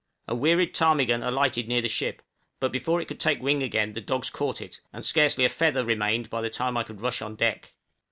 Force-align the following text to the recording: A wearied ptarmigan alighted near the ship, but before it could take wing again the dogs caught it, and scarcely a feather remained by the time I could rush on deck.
A 0.27 0.33
wearied 0.33 0.73
ptarmigan 0.73 1.21
alighted 1.21 1.67
near 1.67 1.79
the 1.83 1.87
ship, 1.87 2.23
but 2.59 2.71
before 2.71 2.99
it 3.01 3.07
could 3.07 3.19
take 3.19 3.39
wing 3.39 3.61
again 3.61 3.93
the 3.93 4.01
dogs 4.01 4.31
caught 4.31 4.59
it, 4.59 4.81
and 4.91 5.05
scarcely 5.05 5.45
a 5.45 5.47
feather 5.49 5.85
remained 5.85 6.27
by 6.31 6.41
the 6.41 6.49
time 6.49 6.75
I 6.75 6.81
could 6.81 7.01
rush 7.01 7.21
on 7.21 7.35
deck. 7.35 7.75